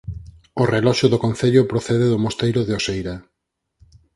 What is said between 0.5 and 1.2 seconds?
O reloxo